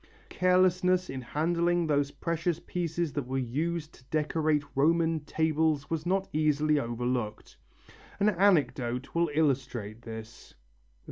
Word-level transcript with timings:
Carelessness 0.29 1.11
in 1.11 1.21
handling 1.21 1.85
these 1.85 2.09
precious 2.09 2.59
pieces 2.59 3.13
that 3.13 3.27
were 3.27 3.37
used 3.37 3.93
to 3.93 4.03
decorate 4.05 4.63
Roman 4.73 5.19
tables 5.25 5.91
was 5.91 6.07
not 6.07 6.27
easily 6.33 6.79
overlooked. 6.79 7.55
An 8.19 8.29
anecdote 8.29 9.13
will 9.13 9.29
illustrate 9.35 10.01
this. 10.01 10.55